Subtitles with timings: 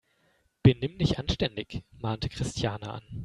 [0.63, 3.03] Benimm dich anständig!, mahnte Christiane an.